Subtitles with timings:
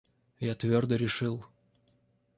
[0.39, 1.45] Я твердо решил.